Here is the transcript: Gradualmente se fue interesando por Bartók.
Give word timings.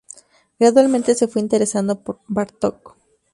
Gradualmente 0.57 1.13
se 1.13 1.27
fue 1.27 1.41
interesando 1.43 1.99
por 2.01 2.21
Bartók. 2.27 2.95